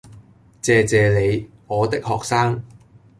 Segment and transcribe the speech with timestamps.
[0.63, 2.63] 謝謝你，我的學生